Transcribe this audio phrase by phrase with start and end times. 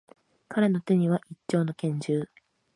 [0.49, 2.27] 彼の手には、一丁の拳銃。